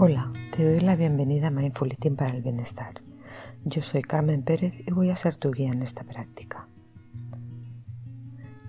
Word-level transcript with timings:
Hola, 0.00 0.32
te 0.54 0.62
doy 0.62 0.78
la 0.78 0.94
bienvenida 0.94 1.48
a 1.48 1.50
Mindful 1.50 1.90
Eating 1.90 2.14
para 2.14 2.30
el 2.30 2.40
Bienestar. 2.40 3.02
Yo 3.64 3.82
soy 3.82 4.02
Carmen 4.02 4.44
Pérez 4.44 4.74
y 4.86 4.92
voy 4.92 5.10
a 5.10 5.16
ser 5.16 5.36
tu 5.36 5.50
guía 5.50 5.72
en 5.72 5.82
esta 5.82 6.04
práctica. 6.04 6.68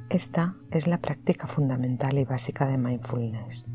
Esta 0.09 0.55
es 0.71 0.87
la 0.87 0.97
práctica 0.97 1.45
fundamental 1.45 2.17
y 2.17 2.23
básica 2.23 2.65
de 2.65 2.79
mindfulness 2.79 3.69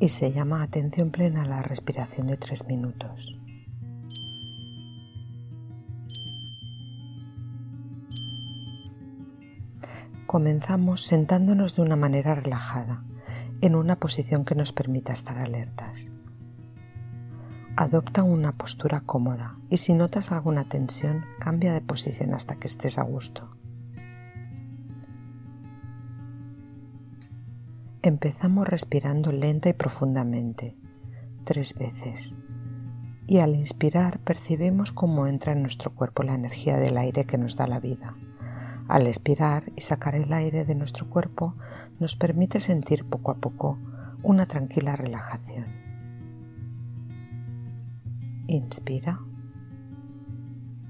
y 0.00 0.08
se 0.08 0.32
llama 0.32 0.62
atención 0.62 1.10
plena 1.10 1.42
a 1.42 1.46
la 1.46 1.62
respiración 1.62 2.28
de 2.28 2.38
tres 2.38 2.66
minutos. 2.66 3.38
Comenzamos 10.24 11.02
sentándonos 11.02 11.76
de 11.76 11.82
una 11.82 11.96
manera 11.96 12.36
relajada, 12.36 13.04
en 13.60 13.74
una 13.74 13.96
posición 13.96 14.46
que 14.46 14.54
nos 14.54 14.72
permita 14.72 15.12
estar 15.12 15.36
alertas. 15.36 16.10
Adopta 17.80 18.24
una 18.24 18.52
postura 18.52 19.00
cómoda 19.00 19.54
y 19.70 19.78
si 19.78 19.94
notas 19.94 20.32
alguna 20.32 20.68
tensión, 20.68 21.24
cambia 21.38 21.72
de 21.72 21.80
posición 21.80 22.34
hasta 22.34 22.56
que 22.56 22.66
estés 22.66 22.98
a 22.98 23.04
gusto. 23.04 23.56
Empezamos 28.02 28.68
respirando 28.68 29.32
lenta 29.32 29.70
y 29.70 29.72
profundamente, 29.72 30.76
tres 31.44 31.72
veces. 31.72 32.36
Y 33.26 33.38
al 33.38 33.54
inspirar 33.54 34.18
percibimos 34.18 34.92
cómo 34.92 35.26
entra 35.26 35.52
en 35.52 35.62
nuestro 35.62 35.94
cuerpo 35.94 36.22
la 36.22 36.34
energía 36.34 36.76
del 36.76 36.98
aire 36.98 37.24
que 37.24 37.38
nos 37.38 37.56
da 37.56 37.66
la 37.66 37.80
vida. 37.80 38.14
Al 38.88 39.06
expirar 39.06 39.72
y 39.74 39.80
sacar 39.80 40.16
el 40.16 40.30
aire 40.34 40.66
de 40.66 40.74
nuestro 40.74 41.08
cuerpo 41.08 41.56
nos 41.98 42.14
permite 42.14 42.60
sentir 42.60 43.08
poco 43.08 43.30
a 43.30 43.36
poco 43.36 43.78
una 44.22 44.44
tranquila 44.44 44.96
relajación. 44.96 45.89
Inspira. 48.52 49.20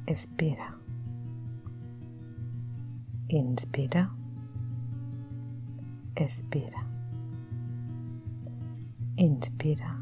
Expira. 0.06 0.78
Inspira. 3.28 4.14
Expira. 6.14 6.86
Inspira. 9.16 9.98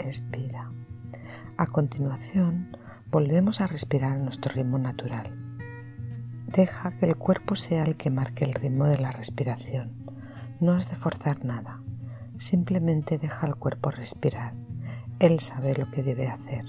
Expira. 0.00 0.70
A 1.56 1.64
continuación, 1.64 2.76
volvemos 3.10 3.62
a 3.62 3.66
respirar 3.66 4.18
nuestro 4.20 4.52
ritmo 4.52 4.78
natural. 4.78 5.34
Deja 6.46 6.90
que 6.90 7.06
el 7.06 7.16
cuerpo 7.16 7.56
sea 7.56 7.84
el 7.84 7.96
que 7.96 8.10
marque 8.10 8.44
el 8.44 8.52
ritmo 8.52 8.84
de 8.84 8.98
la 8.98 9.12
respiración. 9.12 9.92
No 10.60 10.72
has 10.72 10.90
de 10.90 10.96
forzar 10.96 11.42
nada. 11.46 11.82
Simplemente 12.36 13.16
deja 13.16 13.46
al 13.46 13.56
cuerpo 13.56 13.90
respirar 13.90 14.59
él 15.20 15.38
sabe 15.40 15.74
lo 15.74 15.90
que 15.90 16.02
debe 16.02 16.28
hacer. 16.28 16.64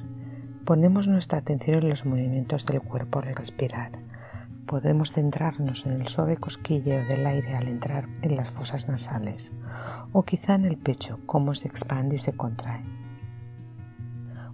Ponemos 0.65 1.07
nuestra 1.07 1.39
atención 1.39 1.79
en 1.79 1.89
los 1.89 2.05
movimientos 2.05 2.65
del 2.65 2.81
cuerpo 2.81 3.19
al 3.19 3.33
respirar. 3.33 3.91
Podemos 4.65 5.13
centrarnos 5.13 5.85
en 5.85 5.93
el 5.93 6.07
suave 6.07 6.37
cosquilleo 6.37 7.03
del 7.05 7.25
aire 7.25 7.55
al 7.55 7.67
entrar 7.67 8.07
en 8.21 8.35
las 8.35 8.51
fosas 8.51 8.87
nasales 8.87 9.53
o 10.11 10.23
quizá 10.23 10.55
en 10.55 10.65
el 10.65 10.77
pecho, 10.77 11.19
cómo 11.25 11.53
se 11.53 11.67
expande 11.67 12.15
y 12.15 12.19
se 12.19 12.33
contrae. 12.33 12.83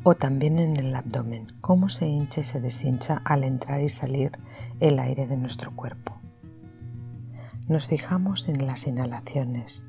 O 0.04 0.16
también 0.16 0.60
en 0.60 0.78
el 0.78 0.96
abdomen, 0.96 1.48
cómo 1.60 1.90
se 1.90 2.08
hincha 2.08 2.42
y 2.42 2.46
se 2.46 2.62
deshincha 2.62 3.22
al 3.26 3.44
entrar 3.44 3.82
y 3.82 3.90
salir 3.90 4.32
el 4.80 5.00
aire 5.00 5.28
de 5.28 5.38
nuestro 5.38 5.76
cuerpo. 5.76 6.18
Nos 7.68 7.88
fijamos 7.88 8.48
en 8.48 8.66
las 8.66 8.88
inhalaciones, 8.88 9.88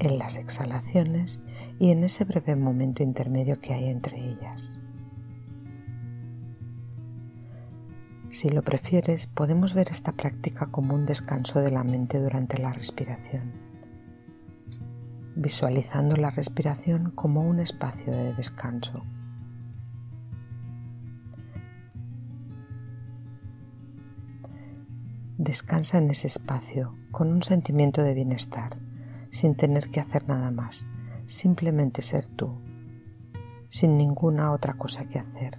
en 0.00 0.18
las 0.18 0.36
exhalaciones 0.36 1.40
y 1.78 1.90
en 1.90 2.04
ese 2.04 2.24
breve 2.24 2.56
momento 2.56 3.02
intermedio 3.02 3.60
que 3.60 3.74
hay 3.74 3.88
entre 3.88 4.18
ellas. 4.18 4.80
Si 8.30 8.48
lo 8.48 8.62
prefieres, 8.62 9.28
podemos 9.28 9.74
ver 9.74 9.88
esta 9.90 10.12
práctica 10.12 10.66
como 10.66 10.94
un 10.94 11.06
descanso 11.06 11.60
de 11.60 11.70
la 11.70 11.84
mente 11.84 12.18
durante 12.18 12.58
la 12.58 12.72
respiración, 12.72 13.52
visualizando 15.36 16.16
la 16.16 16.30
respiración 16.30 17.12
como 17.12 17.42
un 17.42 17.60
espacio 17.60 18.12
de 18.12 18.34
descanso. 18.34 19.04
Descansa 25.38 25.98
en 25.98 26.10
ese 26.10 26.26
espacio 26.26 26.96
con 27.12 27.28
un 27.28 27.42
sentimiento 27.42 28.02
de 28.02 28.14
bienestar 28.14 28.78
sin 29.34 29.56
tener 29.56 29.90
que 29.90 29.98
hacer 29.98 30.28
nada 30.28 30.52
más, 30.52 30.86
simplemente 31.26 32.02
ser 32.02 32.28
tú, 32.28 32.60
sin 33.68 33.98
ninguna 33.98 34.52
otra 34.52 34.74
cosa 34.74 35.08
que 35.08 35.18
hacer. 35.18 35.58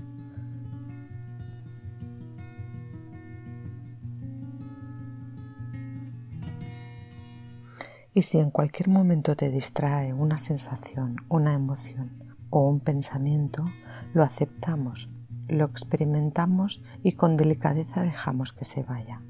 Y 8.13 8.21
si 8.21 8.39
en 8.39 8.49
cualquier 8.49 8.87
momento 8.87 9.35
te 9.35 9.51
distrae 9.51 10.13
una 10.13 10.37
sensación, 10.37 11.17
una 11.27 11.53
emoción 11.53 12.33
o 12.49 12.69
un 12.69 12.79
pensamiento, 12.79 13.65
lo 14.13 14.23
aceptamos, 14.23 15.09
lo 15.49 15.65
experimentamos 15.65 16.81
y 17.03 17.11
con 17.11 17.35
delicadeza 17.35 18.03
dejamos 18.03 18.53
que 18.53 18.63
se 18.63 18.83
vaya. 18.83 19.21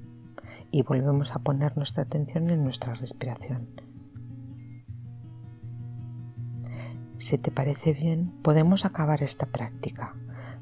Y 0.69 0.83
volvemos 0.83 1.31
a 1.31 1.39
poner 1.39 1.75
nuestra 1.77 2.03
atención 2.03 2.51
en 2.51 2.63
nuestra 2.63 2.93
respiración, 2.93 3.69
Si 7.17 7.37
te 7.37 7.49
parece 7.49 7.93
bien, 7.93 8.33
podemos 8.43 8.83
acabar 8.83 9.23
esta 9.23 9.45
práctica 9.45 10.15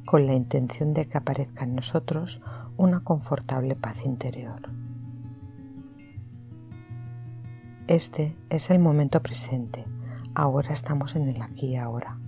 con 0.06 0.28
la 0.28 0.34
intención 0.34 0.94
de 0.94 1.08
que 1.08 1.18
aparezca 1.18 1.64
en 1.64 1.76
nosotros 1.76 2.42
una 2.78 3.04
confortable 3.04 3.76
paz 3.76 4.06
interior. 4.06 4.70
Este 7.88 8.38
es 8.50 8.70
el 8.70 8.80
momento 8.80 9.24
presente. 9.24 9.86
Ahora 10.36 10.72
estamos 10.72 11.16
en 11.16 11.28
el 11.28 11.42
aquí 11.42 11.72
y 11.72 11.76
ahora. 11.76 12.20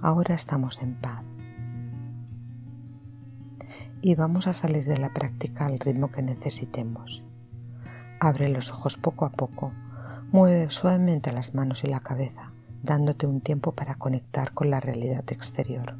Ahora 0.00 0.34
estamos 0.34 0.80
en 0.80 0.98
paz. 0.98 1.24
Y 4.00 4.14
vamos 4.14 4.46
a 4.46 4.54
salir 4.54 4.84
de 4.86 4.98
la 4.98 5.12
práctica 5.12 5.66
al 5.66 5.78
ritmo 5.78 6.10
que 6.10 6.22
necesitemos. 6.22 7.22
Abre 8.18 8.48
los 8.48 8.70
ojos 8.70 8.96
poco 8.96 9.26
a 9.26 9.30
poco. 9.30 9.72
Mueve 10.32 10.70
suavemente 10.70 11.32
las 11.32 11.54
manos 11.54 11.84
y 11.84 11.88
la 11.88 12.00
cabeza 12.00 12.53
dándote 12.84 13.26
un 13.26 13.40
tiempo 13.40 13.72
para 13.72 13.96
conectar 13.96 14.52
con 14.52 14.70
la 14.70 14.78
realidad 14.78 15.24
exterior. 15.32 15.96